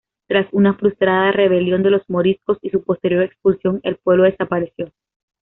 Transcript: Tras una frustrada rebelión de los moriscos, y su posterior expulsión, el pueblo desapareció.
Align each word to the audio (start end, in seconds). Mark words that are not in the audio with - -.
Tras 0.27 0.51
una 0.51 0.73
frustrada 0.73 1.31
rebelión 1.31 1.83
de 1.83 1.91
los 1.91 2.01
moriscos, 2.09 2.57
y 2.63 2.71
su 2.71 2.81
posterior 2.83 3.21
expulsión, 3.21 3.81
el 3.83 3.97
pueblo 3.97 4.23
desapareció. 4.23 4.91